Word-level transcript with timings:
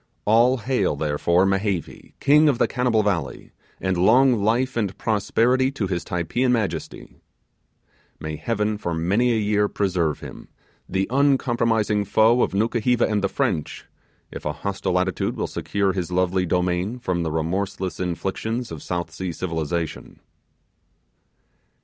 All 0.25 0.57
hail, 0.57 0.95
therefore, 0.95 1.45
Mehevi, 1.45 2.15
King 2.19 2.49
of 2.49 2.57
the 2.57 2.67
Cannibal 2.67 3.03
Valley, 3.03 3.51
and 3.79 3.95
long 3.95 4.41
life 4.43 4.75
and 4.75 4.97
prosperity 4.97 5.69
to 5.73 5.85
his 5.85 6.03
Typeean 6.03 6.49
majesty! 6.51 7.17
May 8.19 8.35
Heaven 8.35 8.79
for 8.79 8.95
many 8.95 9.31
a 9.31 9.37
year 9.37 9.67
preserve 9.67 10.19
him, 10.19 10.47
the 10.89 11.05
uncompromising 11.11 12.05
foe 12.05 12.41
of 12.41 12.55
Nukuheva 12.55 13.07
and 13.07 13.23
the 13.23 13.29
French, 13.29 13.85
if 14.31 14.43
a 14.43 14.53
hostile 14.53 14.97
attitude 14.97 15.35
will 15.35 15.45
secure 15.45 15.93
his 15.93 16.11
lovely 16.11 16.47
domain 16.47 16.97
from 16.97 17.21
the 17.21 17.31
remorseless 17.31 17.99
inflictions 17.99 18.71
of 18.71 18.81
South 18.81 19.11
Sea 19.11 19.31
civilization. 19.31 20.19